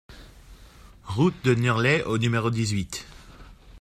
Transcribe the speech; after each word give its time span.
Route 1.05 1.35
de 1.45 1.53
Nurlet 1.53 2.03
au 2.05 2.17
numéro 2.17 2.49
dix-huit 2.49 3.05